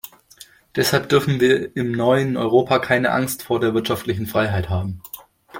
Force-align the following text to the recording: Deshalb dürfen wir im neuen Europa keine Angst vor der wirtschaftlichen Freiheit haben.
Deshalb 0.75 1.09
dürfen 1.09 1.39
wir 1.39 1.75
im 1.77 1.91
neuen 1.91 2.35
Europa 2.35 2.79
keine 2.79 3.11
Angst 3.11 3.43
vor 3.43 3.59
der 3.59 3.75
wirtschaftlichen 3.75 4.25
Freiheit 4.25 4.67
haben. 4.67 5.03